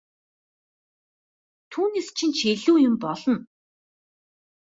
[1.71, 3.35] Түүнээс чинь ч илүү юм болно!